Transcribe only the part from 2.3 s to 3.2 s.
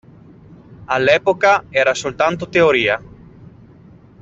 teoria.